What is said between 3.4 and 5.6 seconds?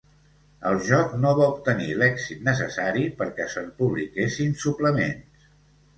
se'n publiquessin suplements.